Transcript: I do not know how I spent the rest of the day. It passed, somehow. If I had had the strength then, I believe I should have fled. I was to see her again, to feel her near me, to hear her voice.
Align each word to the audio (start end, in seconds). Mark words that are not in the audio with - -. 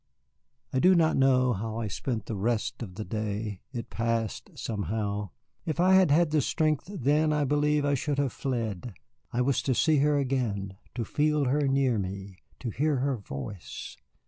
I 0.73 0.79
do 0.79 0.95
not 0.95 1.15
know 1.15 1.53
how 1.53 1.77
I 1.79 1.87
spent 1.87 2.25
the 2.25 2.35
rest 2.35 2.81
of 2.81 2.95
the 2.95 3.05
day. 3.05 3.61
It 3.71 3.91
passed, 3.91 4.49
somehow. 4.55 5.29
If 5.63 5.79
I 5.79 5.93
had 5.93 6.09
had 6.09 6.31
the 6.31 6.41
strength 6.41 6.85
then, 6.91 7.31
I 7.31 7.43
believe 7.43 7.85
I 7.85 7.93
should 7.93 8.17
have 8.17 8.33
fled. 8.33 8.95
I 9.31 9.41
was 9.41 9.61
to 9.61 9.75
see 9.75 9.97
her 9.97 10.17
again, 10.17 10.75
to 10.95 11.05
feel 11.05 11.45
her 11.45 11.67
near 11.67 11.99
me, 11.99 12.39
to 12.61 12.71
hear 12.71 12.95
her 12.95 13.17
voice. 13.17 13.95